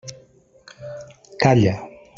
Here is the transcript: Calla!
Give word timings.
Calla! 1.41 1.75